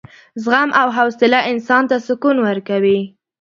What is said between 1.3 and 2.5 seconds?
انسان ته سکون